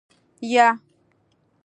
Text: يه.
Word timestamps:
يه. 0.53 0.67